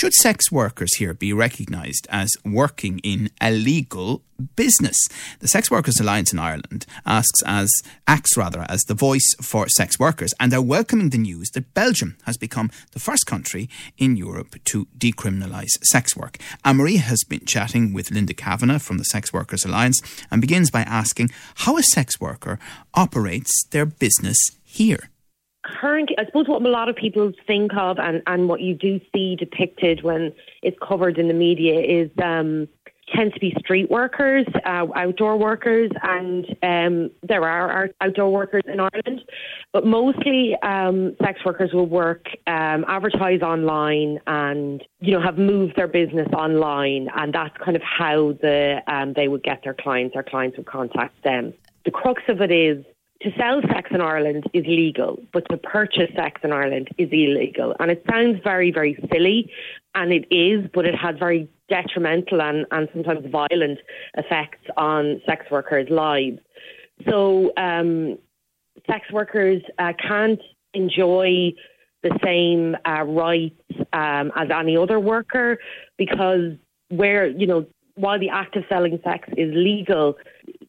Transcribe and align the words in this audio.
Should 0.00 0.14
sex 0.14 0.50
workers 0.50 0.94
here 0.94 1.12
be 1.12 1.34
recognised 1.34 2.06
as 2.08 2.34
working 2.42 3.00
in 3.00 3.28
a 3.38 3.50
legal 3.50 4.22
business? 4.56 4.96
The 5.40 5.46
Sex 5.46 5.70
Workers 5.70 6.00
Alliance 6.00 6.32
in 6.32 6.38
Ireland 6.38 6.86
asks 7.04 7.42
as 7.44 7.70
acts 8.08 8.34
rather 8.34 8.64
as 8.66 8.80
the 8.84 8.94
voice 8.94 9.34
for 9.42 9.68
sex 9.68 9.98
workers, 9.98 10.32
and 10.40 10.54
are 10.54 10.62
welcoming 10.62 11.10
the 11.10 11.18
news 11.18 11.50
that 11.50 11.74
Belgium 11.74 12.16
has 12.22 12.38
become 12.38 12.70
the 12.92 12.98
first 12.98 13.26
country 13.26 13.68
in 13.98 14.16
Europe 14.16 14.56
to 14.64 14.86
decriminalise 14.96 15.76
sex 15.82 16.16
work. 16.16 16.38
Anne 16.64 16.78
Marie 16.78 16.96
has 16.96 17.22
been 17.22 17.44
chatting 17.44 17.92
with 17.92 18.10
Linda 18.10 18.32
Kavanagh 18.32 18.78
from 18.78 18.96
the 18.96 19.04
Sex 19.04 19.34
Workers 19.34 19.66
Alliance 19.66 20.00
and 20.30 20.40
begins 20.40 20.70
by 20.70 20.80
asking 20.80 21.28
how 21.56 21.76
a 21.76 21.82
sex 21.82 22.18
worker 22.18 22.58
operates 22.94 23.52
their 23.66 23.84
business 23.84 24.38
here 24.64 25.09
currently, 25.70 26.16
I 26.18 26.26
suppose 26.26 26.48
what 26.48 26.62
a 26.62 26.68
lot 26.68 26.88
of 26.88 26.96
people 26.96 27.32
think 27.46 27.72
of 27.74 27.98
and, 27.98 28.22
and 28.26 28.48
what 28.48 28.60
you 28.60 28.74
do 28.74 29.00
see 29.14 29.36
depicted 29.36 30.02
when 30.02 30.32
it's 30.62 30.76
covered 30.86 31.18
in 31.18 31.28
the 31.28 31.34
media 31.34 31.80
is 31.80 32.10
um, 32.22 32.68
tend 33.14 33.34
to 33.34 33.40
be 33.40 33.54
street 33.58 33.90
workers, 33.90 34.46
uh, 34.64 34.86
outdoor 34.94 35.36
workers, 35.36 35.90
and 36.02 36.46
um, 36.62 37.10
there 37.22 37.44
are 37.44 37.90
outdoor 38.00 38.30
workers 38.30 38.62
in 38.66 38.80
Ireland, 38.80 39.22
but 39.72 39.86
mostly 39.86 40.56
um, 40.62 41.16
sex 41.22 41.40
workers 41.44 41.72
will 41.72 41.86
work, 41.86 42.26
um, 42.46 42.84
advertise 42.88 43.42
online, 43.42 44.20
and 44.26 44.82
you 45.00 45.12
know 45.12 45.20
have 45.20 45.38
moved 45.38 45.76
their 45.76 45.88
business 45.88 46.28
online, 46.32 47.08
and 47.16 47.32
that's 47.32 47.56
kind 47.58 47.76
of 47.76 47.82
how 47.82 48.32
the 48.40 48.82
um, 48.86 49.12
they 49.14 49.28
would 49.28 49.42
get 49.42 49.62
their 49.64 49.74
clients. 49.74 50.14
Their 50.14 50.22
clients 50.22 50.56
would 50.56 50.66
contact 50.66 51.22
them. 51.24 51.52
The 51.84 51.90
crux 51.90 52.22
of 52.28 52.40
it 52.40 52.50
is 52.50 52.84
to 53.22 53.30
sell 53.36 53.60
sex 53.72 53.90
in 53.92 54.00
Ireland 54.00 54.44
is 54.54 54.64
legal, 54.66 55.20
but 55.32 55.44
to 55.50 55.58
purchase 55.58 56.10
sex 56.16 56.40
in 56.42 56.52
Ireland 56.52 56.88
is 56.96 57.08
illegal. 57.12 57.74
And 57.78 57.90
it 57.90 58.02
sounds 58.10 58.40
very, 58.42 58.70
very 58.70 58.98
silly, 59.12 59.52
and 59.94 60.12
it 60.12 60.26
is, 60.30 60.68
but 60.72 60.86
it 60.86 60.94
has 60.94 61.16
very 61.18 61.48
detrimental 61.68 62.40
and, 62.40 62.66
and 62.70 62.88
sometimes 62.92 63.26
violent 63.30 63.78
effects 64.16 64.66
on 64.76 65.20
sex 65.26 65.46
workers' 65.50 65.88
lives. 65.90 66.38
So, 67.08 67.52
um, 67.56 68.18
sex 68.86 69.10
workers 69.12 69.62
uh, 69.78 69.92
can't 70.00 70.40
enjoy 70.72 71.52
the 72.02 72.18
same 72.24 72.76
uh, 72.86 73.04
rights 73.04 73.60
um, 73.92 74.32
as 74.34 74.48
any 74.50 74.76
other 74.76 74.98
worker 74.98 75.58
because 75.98 76.52
where, 76.88 77.26
you 77.26 77.46
know, 77.46 77.66
while 77.94 78.18
the 78.18 78.30
act 78.30 78.56
of 78.56 78.64
selling 78.68 78.98
sex 79.04 79.28
is 79.36 79.52
legal, 79.54 80.16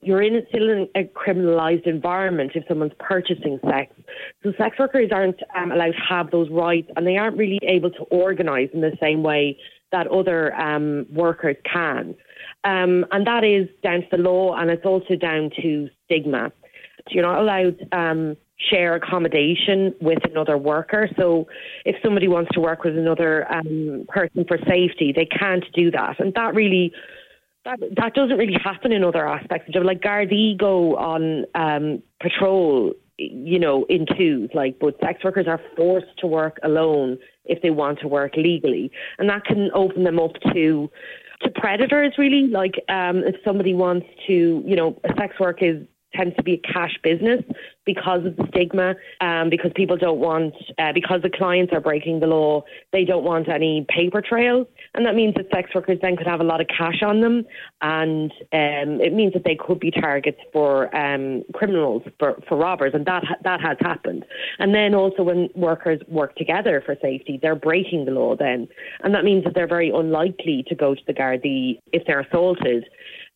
you're 0.02 0.22
in 0.22 0.42
still 0.50 0.70
in 0.70 0.88
a 0.96 1.04
criminalised 1.04 1.86
environment 1.86 2.52
if 2.56 2.64
someone's 2.68 2.94
purchasing 3.00 3.60
sex. 3.70 3.94
So 4.44 4.52
sex 4.58 4.78
workers 4.80 5.12
aren't 5.12 5.40
um, 5.56 5.72
allowed 5.72 5.92
to 5.92 6.02
have 6.10 6.32
those 6.32 6.50
rights, 6.50 6.90
and 6.96 7.06
they 7.06 7.18
aren't 7.18 7.38
really 7.38 7.60
able 7.64 7.92
to 7.92 8.04
organise 8.06 8.70
in 8.74 8.82
the 8.82 8.98
same 9.00 9.22
way 9.22 9.58
that 9.92 10.08
other 10.08 10.54
um, 10.56 11.06
workers 11.12 11.58
can. 11.72 12.16
Um, 12.64 13.06
and 13.12 13.28
that 13.28 13.44
is 13.44 13.68
down 13.84 14.02
to 14.02 14.08
the 14.12 14.18
law, 14.18 14.56
and 14.56 14.72
it's 14.72 14.86
also 14.86 15.16
down 15.16 15.52
to 15.62 15.90
stigma. 16.06 16.52
You're 17.10 17.24
not 17.24 17.40
allowed 17.40 17.88
um, 17.92 18.38
share 18.70 18.96
accommodation 18.96 19.94
with 20.02 20.20
another 20.24 20.58
worker. 20.58 21.10
So 21.18 21.48
if 21.86 21.96
somebody 22.04 22.28
wants 22.28 22.52
to 22.54 22.60
work 22.60 22.84
with 22.84 22.98
another 22.98 23.52
um, 23.52 24.06
person 24.08 24.46
for 24.48 24.58
safety, 24.68 25.14
they 25.16 25.26
can't 25.26 25.66
do 25.74 25.92
that, 25.92 26.20
and 26.20 26.34
that 26.34 26.56
really 26.56 26.92
that 27.66 27.80
that 27.98 28.14
doesn't 28.14 28.38
really 28.38 28.58
happen 28.64 28.92
in 28.92 29.04
other 29.04 29.28
aspects 29.28 29.76
of 29.76 29.84
Like 29.84 30.02
Gardaí 30.02 30.58
go 30.58 30.96
on 30.98 31.46
um, 31.56 32.02
patrol, 32.20 32.94
you 33.18 33.60
know, 33.60 33.86
in 33.90 34.06
twos. 34.18 34.50
Like, 34.54 34.78
but 34.80 35.00
sex 35.00 35.24
workers 35.24 35.48
are 35.48 35.62
forced 35.76 36.18
to 36.20 36.28
work 36.28 36.58
alone 36.64 37.18
if 37.46 37.62
they 37.62 37.70
want 37.70 38.00
to 38.00 38.08
work 38.08 38.36
legally, 38.36 38.92
and 39.20 39.30
that 39.30 39.46
can 39.46 39.70
open 39.74 40.04
them 40.04 40.20
up 40.20 40.34
to 40.54 40.90
to 41.42 41.50
predators. 41.50 42.14
Really, 42.18 42.48
like 42.48 42.76
um, 42.90 43.18
if 43.18 43.36
somebody 43.46 43.74
wants 43.74 44.08
to, 44.28 44.64
you 44.66 44.76
know, 44.76 45.00
a 45.04 45.14
sex 45.18 45.40
work 45.40 45.62
is 45.62 45.86
tends 46.14 46.36
to 46.36 46.44
be 46.44 46.54
a 46.54 46.74
cash 46.74 46.98
business 47.04 47.42
because 47.86 48.26
of 48.26 48.36
the 48.36 48.46
stigma, 48.50 48.96
um, 49.22 49.50
because 49.50 49.72
people 49.76 49.98
don't 49.98 50.20
want, 50.20 50.54
uh, 50.78 50.94
because 50.94 51.22
the 51.22 51.30
clients 51.30 51.74
are 51.74 51.80
breaking 51.80 52.20
the 52.20 52.28
law, 52.28 52.64
they 52.92 53.04
don't 53.04 53.24
want 53.24 53.50
any 53.50 53.86
paper 53.90 54.22
trails. 54.22 54.68
And 54.94 55.06
that 55.06 55.16
means 55.16 55.34
that 55.36 55.48
sex 55.54 55.74
workers 55.74 55.98
then 56.02 56.16
could 56.16 56.28
have 56.28 56.42
a 56.42 56.44
lot 56.44 56.62
of 56.62 56.68
cash 56.68 57.02
on 57.02 57.22
them. 57.22 57.46
And 57.82 58.32
um, 58.54 59.02
it 59.02 59.14
means 59.14 59.34
that 59.34 59.44
they 59.44 59.56
could 59.56 59.80
be 59.80 59.90
targets 59.90 60.40
for 60.54 60.96
um, 60.96 61.44
criminals, 61.54 62.04
for, 62.20 62.40
for 62.48 62.58
robbers. 62.58 62.94
And 62.94 63.06
that, 63.06 63.24
that 63.44 63.62
has 63.62 63.78
happened. 63.80 64.26
And 64.60 64.76
then 64.76 64.94
also 64.94 65.24
when 65.24 65.50
workers 65.56 66.02
work 66.08 66.36
together 66.36 66.84
for 66.86 66.96
safety, 67.02 67.40
they're 67.42 67.56
breaking 67.56 68.06
the 68.06 68.12
law 68.12 68.36
then. 68.36 68.68
And 69.04 69.16
that 69.16 69.24
means 69.24 69.44
that 69.46 69.56
they're 69.56 69.68
very 69.68 69.90
unlikely 69.90 70.66
to 70.68 70.76
go 70.76 70.94
to 70.94 71.02
the 71.08 71.14
Gardaí 71.14 71.80
if 71.92 72.06
they're 72.06 72.20
assaulted 72.20 72.86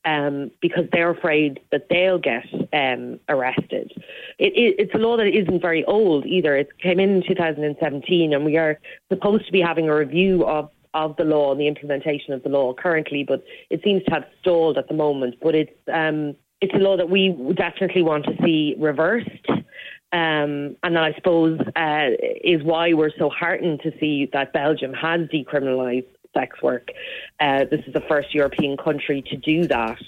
um, 0.05 0.51
because 0.61 0.85
they're 0.91 1.09
afraid 1.09 1.59
that 1.71 1.88
they'll 1.89 2.19
get 2.19 2.45
um, 2.73 3.19
arrested. 3.27 3.91
It, 4.38 4.53
it, 4.55 4.75
it's 4.77 4.93
a 4.93 4.97
law 4.97 5.17
that 5.17 5.27
isn't 5.27 5.61
very 5.61 5.83
old 5.85 6.25
either. 6.25 6.55
It 6.55 6.69
came 6.79 6.99
in 6.99 7.09
in 7.09 7.23
2017, 7.27 8.33
and 8.33 8.45
we 8.45 8.57
are 8.57 8.79
supposed 9.11 9.45
to 9.47 9.51
be 9.51 9.61
having 9.61 9.89
a 9.89 9.95
review 9.95 10.45
of 10.45 10.69
of 10.93 11.13
the 11.17 11.25
law 11.25 11.51
and 11.51 11.59
the 11.59 11.67
implementation 11.67 12.33
of 12.33 12.41
the 12.43 12.47
law 12.47 12.73
currently, 12.73 13.25
but 13.27 13.43
it 13.69 13.81
seems 13.83 14.01
to 14.05 14.11
have 14.11 14.23
stalled 14.39 14.77
at 14.77 14.88
the 14.88 14.93
moment. 14.93 15.35
But 15.41 15.53
it's 15.53 15.77
um, 15.91 16.35
it's 16.61 16.73
a 16.73 16.77
law 16.77 16.95
that 16.95 17.09
we 17.09 17.35
definitely 17.53 18.01
want 18.01 18.25
to 18.25 18.35
see 18.43 18.75
reversed. 18.79 19.47
Um, 20.13 20.77
and 20.83 20.97
I 20.97 21.13
suppose 21.16 21.59
uh, 21.75 22.07
is 22.41 22.63
why 22.63 22.93
we're 22.93 23.11
so 23.19 23.29
heartened 23.29 23.81
to 23.81 23.91
see 23.99 24.29
that 24.31 24.53
Belgium 24.53 24.93
has 24.93 25.22
decriminalised 25.27 26.07
sex 26.38 26.62
work. 26.62 26.90
Uh, 27.40 27.66
this 27.69 27.81
is 27.88 27.94
the 27.94 28.03
first 28.07 28.34
European 28.34 28.78
country 28.78 29.23
to 29.29 29.38
do 29.38 29.68
that, 29.68 30.00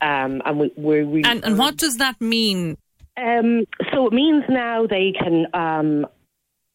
um, 0.00 0.42
and 0.44 0.58
we, 0.58 0.72
we're 0.76 1.04
really 1.04 1.24
and, 1.24 1.44
and 1.44 1.58
what 1.58 1.76
does 1.76 1.96
that 1.98 2.20
mean? 2.20 2.76
Um, 3.16 3.64
so 3.92 4.06
it 4.06 4.12
means 4.12 4.44
now 4.48 4.86
they 4.86 5.12
can 5.12 5.46
um, 5.54 6.06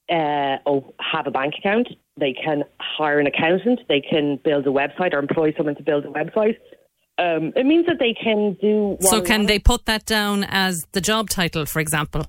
uh, 0.09 0.58
oh, 0.66 0.94
have 1.00 1.28
a 1.28 1.31
bank 1.31 1.56
account, 1.59 1.88
they 2.18 2.34
can 2.34 2.64
hire 2.80 3.20
an 3.20 3.28
accountant, 3.28 3.81
they 3.88 4.02
can 4.02 4.40
build 4.44 4.66
a 4.68 4.70
website 4.70 5.14
or 5.14 5.20
employ 5.20 5.53
someone 5.56 5.76
to 5.76 5.84
build 5.84 6.06
a 6.06 6.09
website. 6.09 6.58
Um, 7.18 7.52
it 7.56 7.66
means 7.66 7.86
that 7.88 7.97
they 8.00 8.14
can 8.14 8.58
do. 8.62 8.97
So, 9.02 9.22
can 9.22 9.46
they 9.46 9.59
put 9.59 9.86
that 9.86 10.06
down 10.06 10.46
as 10.46 10.86
the 10.94 11.02
job 11.02 11.30
title, 11.30 11.66
for 11.66 11.81
example? 11.81 12.26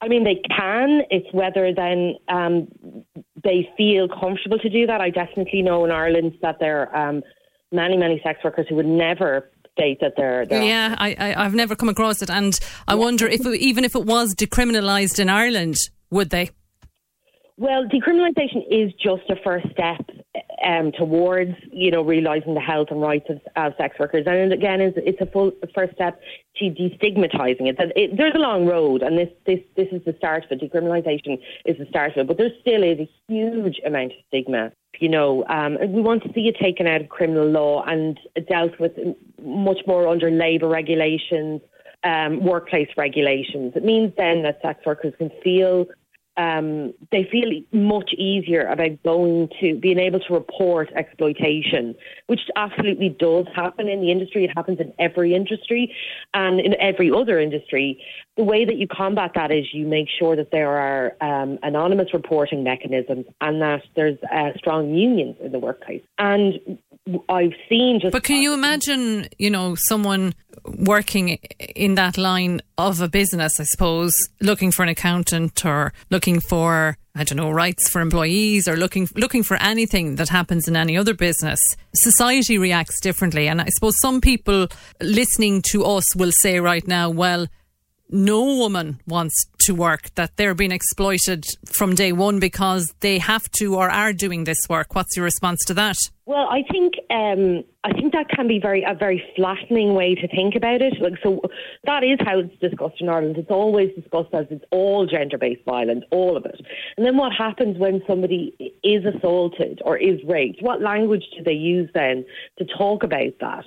I 0.00 0.08
mean, 0.08 0.24
they 0.24 0.42
can. 0.56 1.02
It's 1.10 1.32
whether 1.32 1.72
then 1.72 2.16
um, 2.28 2.68
they 3.44 3.68
feel 3.76 4.08
comfortable 4.08 4.58
to 4.58 4.68
do 4.68 4.86
that. 4.86 5.00
I 5.00 5.10
definitely 5.10 5.62
know 5.62 5.84
in 5.84 5.90
Ireland 5.90 6.38
that 6.42 6.56
there 6.58 6.88
are 6.94 7.08
um, 7.10 7.22
many, 7.70 7.96
many 7.96 8.20
sex 8.24 8.40
workers 8.42 8.66
who 8.68 8.76
would 8.76 8.86
never 8.86 9.50
state 9.72 9.98
that 10.00 10.14
they're. 10.16 10.46
they're 10.46 10.62
yeah, 10.62 10.94
I, 10.98 11.34
I, 11.36 11.42
have 11.42 11.54
never 11.54 11.76
come 11.76 11.88
across 11.88 12.22
it, 12.22 12.30
and 12.30 12.58
I 12.88 12.94
yeah. 12.94 13.00
wonder 13.00 13.26
if 13.26 13.44
it, 13.44 13.60
even 13.60 13.84
if 13.84 13.94
it 13.94 14.04
was 14.04 14.34
decriminalised 14.34 15.18
in 15.18 15.28
Ireland, 15.28 15.76
would 16.10 16.30
they? 16.30 16.50
Well, 17.56 17.84
decriminalisation 17.84 18.64
is 18.70 18.92
just 18.94 19.28
a 19.30 19.36
first 19.44 19.66
step 19.72 20.13
um, 20.64 20.92
towards, 20.92 21.52
you 21.70 21.90
know, 21.90 22.02
realising 22.02 22.54
the 22.54 22.60
health 22.60 22.88
and 22.90 23.00
rights 23.00 23.26
of, 23.28 23.40
of 23.56 23.74
sex 23.76 23.98
workers. 23.98 24.24
And 24.26 24.52
again, 24.52 24.80
it's, 24.80 24.96
it's 25.00 25.20
a 25.20 25.26
full 25.26 25.52
first 25.74 25.94
step 25.94 26.20
to 26.56 26.64
destigmatising 26.64 27.68
it. 27.68 27.76
It, 27.94 28.16
there's 28.16 28.34
a 28.34 28.38
long 28.38 28.66
road, 28.66 29.02
and 29.02 29.18
this, 29.18 29.28
this 29.46 29.60
this 29.76 29.88
is 29.92 30.02
the 30.04 30.14
start 30.16 30.44
of 30.44 30.52
it. 30.52 30.60
Decriminalisation 30.60 31.38
is 31.64 31.76
the 31.78 31.86
start 31.86 32.12
of 32.12 32.18
it, 32.18 32.26
but 32.28 32.38
there 32.38 32.50
still 32.60 32.82
is 32.82 32.98
a 32.98 33.10
huge 33.28 33.80
amount 33.84 34.12
of 34.12 34.18
stigma. 34.28 34.72
You 35.00 35.08
know, 35.08 35.44
um, 35.48 35.76
we 35.92 36.00
want 36.00 36.22
to 36.22 36.32
see 36.32 36.48
it 36.48 36.56
taken 36.60 36.86
out 36.86 37.00
of 37.00 37.08
criminal 37.08 37.46
law 37.46 37.84
and 37.84 38.18
dealt 38.48 38.78
with 38.78 38.92
much 39.42 39.78
more 39.86 40.06
under 40.06 40.30
labour 40.30 40.68
regulations, 40.68 41.60
um, 42.04 42.44
workplace 42.44 42.88
regulations. 42.96 43.72
It 43.74 43.84
means 43.84 44.12
then 44.16 44.42
that 44.44 44.60
sex 44.62 44.80
workers 44.86 45.12
can 45.18 45.30
feel 45.42 45.86
um, 46.36 46.92
they 47.12 47.28
feel 47.30 47.62
much 47.72 48.12
easier 48.16 48.66
about 48.66 49.02
going 49.04 49.48
to 49.60 49.76
being 49.76 49.98
able 49.98 50.20
to 50.20 50.34
report 50.34 50.90
exploitation, 50.96 51.94
which 52.26 52.40
absolutely 52.56 53.08
does 53.08 53.46
happen 53.54 53.88
in 53.88 54.00
the 54.00 54.10
industry. 54.10 54.44
It 54.44 54.50
happens 54.56 54.80
in 54.80 54.92
every 54.98 55.34
industry 55.34 55.94
and 56.32 56.60
in 56.60 56.74
every 56.80 57.10
other 57.10 57.38
industry. 57.38 58.02
The 58.36 58.42
way 58.44 58.64
that 58.64 58.76
you 58.76 58.88
combat 58.88 59.32
that 59.36 59.52
is 59.52 59.66
you 59.72 59.86
make 59.86 60.08
sure 60.18 60.34
that 60.34 60.50
there 60.50 60.70
are 60.70 61.16
um, 61.20 61.58
anonymous 61.62 62.12
reporting 62.12 62.64
mechanisms 62.64 63.26
and 63.40 63.62
that 63.62 63.82
there's 63.94 64.18
uh, 64.32 64.50
strong 64.56 64.92
unions 64.92 65.36
in 65.40 65.52
the 65.52 65.60
workplace. 65.60 66.02
And 66.18 66.78
I've 67.28 67.52
seen 67.68 68.00
just. 68.00 68.12
But 68.12 68.24
can 68.24 68.42
you 68.42 68.54
imagine, 68.54 69.28
you 69.38 69.50
know, 69.50 69.74
someone 69.76 70.34
working 70.64 71.38
in 71.58 71.94
that 71.96 72.16
line 72.16 72.60
of 72.78 73.00
a 73.00 73.08
business, 73.08 73.60
I 73.60 73.64
suppose, 73.64 74.12
looking 74.40 74.70
for 74.70 74.82
an 74.82 74.88
accountant 74.88 75.64
or 75.64 75.92
looking 76.10 76.40
for 76.40 76.96
I 77.16 77.22
don't 77.22 77.36
know, 77.36 77.52
rights 77.52 77.88
for 77.88 78.00
employees 78.00 78.66
or 78.66 78.76
looking 78.76 79.08
looking 79.14 79.44
for 79.44 79.56
anything 79.58 80.16
that 80.16 80.30
happens 80.30 80.66
in 80.66 80.74
any 80.74 80.96
other 80.96 81.14
business, 81.14 81.60
society 81.94 82.58
reacts 82.58 83.00
differently. 83.00 83.46
And 83.46 83.60
I 83.60 83.66
suppose 83.68 83.94
some 84.00 84.20
people 84.20 84.66
listening 85.00 85.62
to 85.70 85.84
us 85.84 86.16
will 86.16 86.32
say 86.32 86.58
right 86.58 86.86
now, 86.88 87.10
well, 87.10 87.46
no 88.10 88.42
woman 88.42 89.00
wants 89.06 89.46
to 89.60 89.74
work, 89.74 90.14
that 90.14 90.36
they're 90.36 90.54
being 90.54 90.72
exploited 90.72 91.44
from 91.72 91.94
day 91.94 92.12
one 92.12 92.38
because 92.38 92.92
they 93.00 93.18
have 93.18 93.48
to 93.52 93.76
or 93.76 93.90
are 93.90 94.12
doing 94.12 94.44
this 94.44 94.58
work. 94.68 94.94
What's 94.94 95.16
your 95.16 95.24
response 95.24 95.64
to 95.66 95.74
that? 95.74 95.96
Well, 96.26 96.48
I 96.48 96.62
think 96.72 96.94
um, 97.10 97.64
I 97.84 97.92
think 97.92 98.14
that 98.14 98.30
can 98.30 98.48
be 98.48 98.58
very 98.58 98.82
a 98.82 98.94
very 98.94 99.22
flattening 99.36 99.94
way 99.94 100.14
to 100.14 100.26
think 100.28 100.54
about 100.54 100.80
it. 100.80 100.94
Like, 100.98 101.18
so 101.22 101.42
that 101.84 102.02
is 102.02 102.18
how 102.24 102.38
it's 102.38 102.58
discussed 102.60 103.00
in 103.00 103.10
Ireland. 103.10 103.36
It's 103.36 103.50
always 103.50 103.90
discussed 103.94 104.32
as 104.32 104.46
it's 104.50 104.64
all 104.70 105.04
gender-based 105.06 105.66
violence, 105.66 106.02
all 106.10 106.38
of 106.38 106.46
it. 106.46 106.58
And 106.96 107.04
then 107.04 107.18
what 107.18 107.32
happens 107.34 107.76
when 107.76 108.00
somebody 108.06 108.56
is 108.82 109.04
assaulted 109.04 109.82
or 109.84 109.98
is 109.98 110.18
raped? 110.24 110.62
What 110.62 110.80
language 110.80 111.24
do 111.36 111.44
they 111.44 111.52
use 111.52 111.90
then 111.92 112.24
to 112.58 112.64
talk 112.64 113.02
about 113.02 113.34
that? 113.40 113.66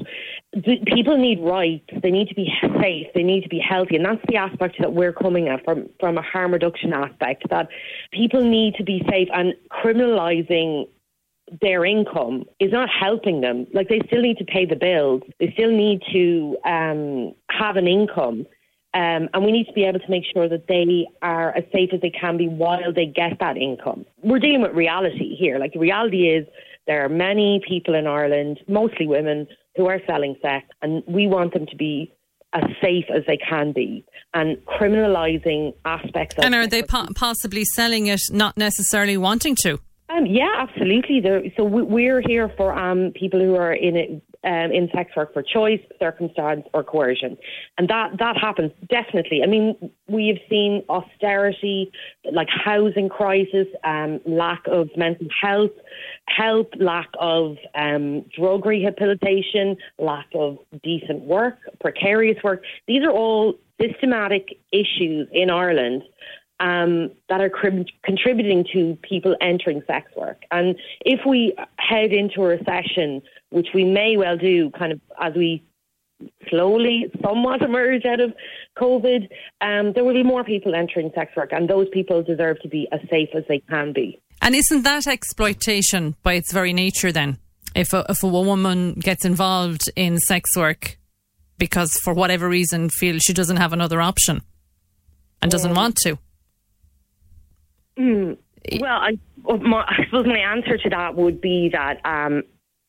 People 0.87 1.17
need 1.17 1.39
rights. 1.39 1.85
They 2.01 2.09
need 2.09 2.27
to 2.29 2.35
be 2.35 2.51
safe. 2.81 3.05
They 3.13 3.23
need 3.23 3.43
to 3.43 3.49
be 3.49 3.59
healthy, 3.59 3.97
and 3.97 4.05
that's 4.05 4.25
the 4.27 4.37
aspect 4.37 4.77
that 4.79 4.93
we're 4.93 5.13
coming 5.13 5.47
at 5.47 5.63
from 5.63 5.89
from 5.99 6.17
a 6.17 6.23
harm 6.23 6.53
reduction 6.53 6.91
aspect. 6.91 7.43
That 7.51 7.69
people 8.11 8.43
need 8.43 8.73
to 8.75 8.83
be 8.83 9.05
safe 9.07 9.27
and 9.31 9.53
criminalising 9.69 10.87
their 11.61 11.85
income 11.85 12.45
is 12.59 12.71
not 12.71 12.89
helping 12.89 13.41
them. 13.41 13.67
Like 13.73 13.89
they 13.89 14.01
still 14.07 14.21
need 14.21 14.37
to 14.37 14.45
pay 14.45 14.65
the 14.65 14.75
bills. 14.75 15.21
They 15.39 15.51
still 15.53 15.71
need 15.71 16.01
to 16.13 16.57
um, 16.65 17.33
have 17.49 17.77
an 17.77 17.87
income. 17.87 18.45
Um, 18.93 19.29
and 19.33 19.45
we 19.45 19.51
need 19.51 19.65
to 19.65 19.73
be 19.73 19.83
able 19.83 19.99
to 19.99 20.09
make 20.09 20.23
sure 20.33 20.49
that 20.49 20.67
they 20.67 21.07
are 21.21 21.55
as 21.55 21.63
safe 21.73 21.89
as 21.93 22.01
they 22.01 22.09
can 22.09 22.37
be 22.37 22.47
while 22.47 22.91
they 22.93 23.05
get 23.05 23.37
that 23.39 23.57
income. 23.57 24.05
We're 24.23 24.39
dealing 24.39 24.61
with 24.61 24.71
reality 24.71 25.35
here. 25.35 25.59
Like 25.59 25.73
the 25.73 25.79
reality 25.79 26.29
is 26.29 26.47
there 26.87 27.03
are 27.05 27.09
many 27.09 27.61
people 27.67 27.95
in 27.95 28.07
Ireland, 28.07 28.59
mostly 28.67 29.07
women, 29.07 29.47
who 29.75 29.87
are 29.87 29.99
selling 30.07 30.35
sex, 30.41 30.67
and 30.81 31.03
we 31.07 31.27
want 31.27 31.53
them 31.53 31.67
to 31.67 31.75
be 31.75 32.11
as 32.53 32.63
safe 32.81 33.05
as 33.13 33.23
they 33.27 33.37
can 33.37 33.73
be 33.73 34.03
and 34.33 34.57
criminalising 34.65 35.73
aspects 35.85 36.37
of 36.37 36.45
And 36.45 36.55
are 36.55 36.65
they 36.65 36.81
po- 36.81 37.07
possibly 37.13 37.65
selling 37.65 38.07
it 38.07 38.21
not 38.31 38.57
necessarily 38.57 39.17
wanting 39.17 39.55
to? 39.63 39.79
Um, 40.09 40.25
yeah, 40.25 40.53
absolutely. 40.57 41.19
There, 41.19 41.43
so 41.57 41.65
we, 41.65 42.07
are 42.07 42.21
here 42.25 42.49
for 42.55 42.73
um, 42.73 43.11
people 43.13 43.41
who 43.41 43.55
are 43.55 43.73
in 43.73 43.97
it, 43.97 44.21
um, 44.45 44.71
in 44.71 44.89
sex 44.95 45.11
work 45.17 45.33
for 45.33 45.43
choice, 45.43 45.81
circumstance, 45.99 46.65
or 46.73 46.81
coercion, 46.81 47.37
and 47.77 47.89
that 47.89 48.11
that 48.19 48.37
happens 48.37 48.71
definitely. 48.89 49.41
I 49.43 49.47
mean, 49.47 49.75
we 50.07 50.29
have 50.29 50.37
seen 50.49 50.83
austerity, 50.87 51.91
like 52.31 52.47
housing 52.49 53.09
crisis, 53.09 53.67
um, 53.83 54.21
lack 54.25 54.63
of 54.67 54.89
mental 54.95 55.27
health 55.41 55.71
help, 56.27 56.71
lack 56.79 57.09
of 57.19 57.57
um, 57.75 58.23
drug 58.33 58.65
rehabilitation, 58.65 59.75
lack 59.99 60.27
of 60.33 60.57
decent 60.83 61.23
work, 61.23 61.57
precarious 61.81 62.41
work. 62.43 62.63
These 62.87 63.03
are 63.03 63.11
all 63.11 63.55
systematic 63.81 64.57
issues 64.71 65.27
in 65.33 65.49
Ireland 65.49 66.03
um, 66.59 67.11
that 67.29 67.41
are 67.41 67.51
contributing 68.03 68.65
to 68.73 68.97
people 69.07 69.35
entering 69.41 69.81
sex 69.85 70.09
work. 70.15 70.41
And 70.51 70.75
if 71.01 71.21
we 71.27 71.55
head 71.77 72.11
into 72.11 72.41
a 72.41 72.47
recession, 72.47 73.21
which 73.49 73.67
we 73.73 73.83
may 73.83 74.17
well 74.17 74.37
do, 74.37 74.71
kind 74.71 74.91
of 74.91 75.01
as 75.21 75.33
we 75.35 75.63
slowly, 76.49 77.11
somewhat 77.23 77.61
emerge 77.61 78.05
out 78.05 78.19
of 78.19 78.33
COVID, 78.77 79.29
um, 79.61 79.93
there 79.93 80.03
will 80.03 80.15
be 80.15 80.23
more 80.23 80.43
people 80.43 80.73
entering 80.73 81.11
sex 81.13 81.35
work, 81.35 81.51
and 81.51 81.69
those 81.69 81.87
people 81.93 82.23
deserve 82.23 82.59
to 82.61 82.67
be 82.67 82.87
as 82.91 83.01
safe 83.09 83.29
as 83.35 83.43
they 83.47 83.59
can 83.59 83.93
be. 83.93 84.19
And 84.41 84.55
isn't 84.55 84.83
that 84.83 85.07
exploitation 85.07 86.15
by 86.23 86.33
its 86.33 86.51
very 86.51 86.73
nature 86.73 87.11
then? 87.11 87.37
If 87.75 87.93
a, 87.93 88.05
if 88.09 88.23
a 88.23 88.27
woman 88.27 88.93
gets 88.93 89.25
involved 89.25 89.81
in 89.95 90.17
sex 90.17 90.55
work 90.55 90.97
because 91.57 91.91
for 92.03 92.13
whatever 92.13 92.47
reason 92.47 92.89
feels 92.89 93.21
she 93.23 93.33
doesn't 93.33 93.57
have 93.57 93.73
another 93.73 94.01
option 94.01 94.41
and 95.41 95.51
doesn't 95.51 95.75
want 95.75 95.95
to? 95.97 96.17
Mm, 97.99 98.37
well, 98.79 98.99
I, 98.99 99.17
my, 99.43 99.85
I 99.87 100.05
suppose 100.05 100.25
my 100.25 100.37
answer 100.39 100.77
to 100.77 100.89
that 100.89 101.15
would 101.15 101.41
be 101.41 101.69
that 101.69 101.99
um, 102.05 102.43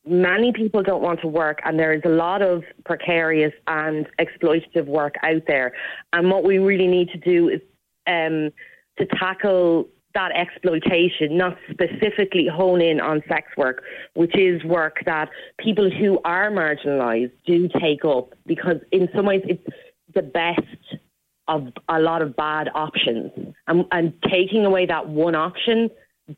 many 0.07 0.53
people 0.53 0.83
don't 0.83 1.03
want 1.03 1.21
to 1.21 1.29
work, 1.29 1.61
and 1.65 1.79
there 1.79 1.93
is 1.93 2.03
a 2.05 2.11
lot 2.11 2.43
of 2.43 2.65
precarious 2.85 3.53
and 3.67 4.07
exploitative 4.21 4.87
work 4.87 5.15
out 5.23 5.43
there. 5.47 5.73
And 6.13 6.31
what 6.31 6.45
we 6.45 6.59
really 6.59 6.87
need 6.87 7.11
to 7.11 7.19
do 7.19 7.49
is 7.49 7.61
um, 8.07 8.51
to 8.99 9.07
tackle 9.19 9.89
that 10.15 10.33
exploitation, 10.33 11.37
not 11.37 11.57
specifically 11.71 12.49
hone 12.49 12.81
in 12.81 13.01
on 13.01 13.23
sex 13.29 13.47
work, 13.57 13.83
which 14.15 14.37
is 14.37 14.65
work 14.65 14.97
that 15.05 15.29
people 15.59 15.91
who 15.91 16.19
are 16.25 16.51
marginalised 16.51 17.31
do 17.47 17.69
take 17.81 18.05
up 18.05 18.35
because, 18.47 18.79
in 18.91 19.09
some 19.15 19.27
ways, 19.27 19.43
it's 19.45 19.63
the 20.15 20.23
best 20.23 20.61
of 21.47 21.69
a 21.89 22.01
lot 22.01 22.23
of 22.23 22.35
bad 22.35 22.69
options. 22.75 23.48
And, 23.69 23.85
and 23.93 24.15
taking 24.23 24.65
away 24.65 24.87
that 24.87 25.09
one 25.09 25.35
option 25.35 25.91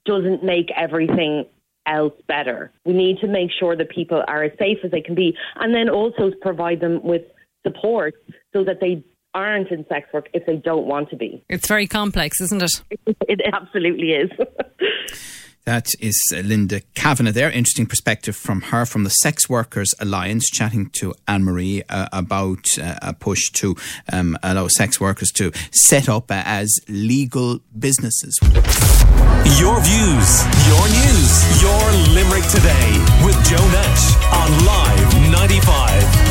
doesn't 0.05 0.44
make 0.44 0.71
everything 0.77 1.47
else 1.87 2.12
better. 2.29 2.73
We 2.85 2.93
need 2.93 3.19
to 3.21 3.27
make 3.27 3.50
sure 3.59 3.77
that 3.77 3.91
people 3.91 4.23
are 4.29 4.44
as 4.44 4.53
safe 4.59 4.79
as 4.85 4.91
they 4.91 5.00
can 5.00 5.15
be 5.15 5.37
and 5.56 5.75
then 5.75 5.88
also 5.88 6.31
provide 6.43 6.81
them 6.81 7.03
with 7.03 7.23
support 7.67 8.15
so 8.53 8.65
that 8.65 8.81
they 8.81 9.05
aren't 9.32 9.71
in 9.71 9.87
sex 9.88 10.09
work 10.12 10.29
if 10.35 10.44
they 10.47 10.56
don't 10.56 10.87
want 10.87 11.09
to 11.11 11.17
be. 11.17 11.44
It's 11.49 11.69
very 11.69 11.87
complex, 11.87 12.41
isn't 12.41 12.62
it? 12.62 12.82
It 13.29 13.41
absolutely 13.53 14.11
is. 14.11 14.31
That 15.70 15.94
is 16.00 16.20
Linda 16.32 16.81
Kavanagh 16.96 17.31
there. 17.31 17.49
Interesting 17.49 17.87
perspective 17.87 18.34
from 18.34 18.61
her 18.61 18.84
from 18.84 19.05
the 19.05 19.11
Sex 19.11 19.49
Workers 19.49 19.94
Alliance, 20.00 20.50
chatting 20.50 20.90
to 20.94 21.14
Anne 21.28 21.44
Marie 21.44 21.84
uh, 21.88 22.08
about 22.12 22.67
uh, 22.76 22.96
a 23.00 23.12
push 23.12 23.50
to 23.50 23.76
um, 24.12 24.37
allow 24.43 24.67
sex 24.67 25.00
workers 25.00 25.31
to 25.37 25.52
set 25.70 26.08
up 26.08 26.28
uh, 26.28 26.43
as 26.44 26.76
legal 26.88 27.61
businesses. 27.78 28.37
Your 28.43 29.78
views, 29.81 30.43
your 30.67 30.87
news, 30.90 31.62
your 31.62 31.82
Limerick 32.16 32.50
today 32.50 32.90
with 33.25 33.37
Joe 33.46 33.64
Nash 33.70 34.16
on 34.26 34.66
Live 34.66 35.31
95. 35.31 36.30